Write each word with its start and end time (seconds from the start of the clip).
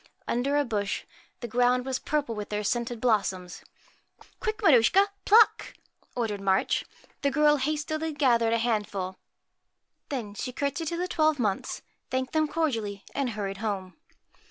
Under 0.27 0.57
a 0.57 0.65
bush, 0.65 1.03
the 1.41 1.47
ground 1.47 1.85
was 1.85 1.99
purple 1.99 2.33
with 2.33 2.49
their 2.49 2.63
scented 2.63 2.99
blossoms. 2.99 3.61
1 4.17 4.23
Quick, 4.39 4.57
Maruschka, 4.63 5.09
pluck!' 5.25 5.75
ordered 6.17 6.41
March. 6.41 6.85
The 7.21 7.29
girl 7.29 7.57
hastily 7.57 8.11
gathered 8.11 8.53
a 8.53 8.57
handful. 8.57 9.19
Then 10.09 10.33
she 10.33 10.53
cour 10.53 10.71
tesied 10.71 10.87
to 10.87 10.97
the 10.97 11.07
twelve 11.07 11.37
Months, 11.37 11.83
thanked 12.09 12.33
them 12.33 12.47
cordially, 12.47 13.05
and 13.13 13.29
hurried 13.29 13.57
home. 13.57 13.93